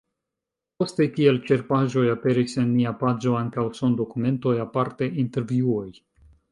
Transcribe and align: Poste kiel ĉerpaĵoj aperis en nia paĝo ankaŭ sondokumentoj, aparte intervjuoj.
Poste 0.83 1.05
kiel 1.17 1.37
ĉerpaĵoj 1.49 2.05
aperis 2.13 2.57
en 2.63 2.73
nia 2.79 2.95
paĝo 3.05 3.37
ankaŭ 3.43 3.69
sondokumentoj, 3.83 4.59
aparte 4.69 5.15
intervjuoj. 5.27 5.89